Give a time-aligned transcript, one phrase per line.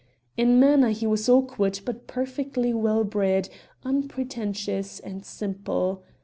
[0.35, 3.49] In manner he was awkward but perfectly well bred,
[3.83, 6.01] unpretentious and simple.